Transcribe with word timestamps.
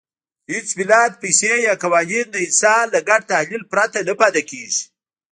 هېڅ 0.51 0.67
ملت، 0.79 1.11
پیسې 1.23 1.51
یا 1.67 1.73
قوانین 1.83 2.25
د 2.31 2.35
انسان 2.47 2.83
له 2.93 2.99
ګډ 3.07 3.21
تخیل 3.31 3.63
پرته 3.71 3.99
نه 4.07 4.13
پاتې 4.19 4.41
کېږي. 4.49 4.83